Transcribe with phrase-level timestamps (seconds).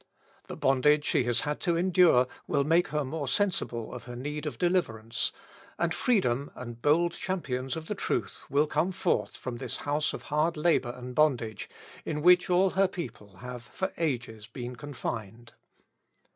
[0.47, 4.47] The bondage she has had to endure will make her more sensible of her need
[4.47, 5.31] of deliverance;
[5.77, 10.23] and freedom, and bold champions of the truth, will come forth from this house of
[10.23, 11.69] hard labour and bondage,
[12.03, 15.53] in which all her people have, for ages, been confined.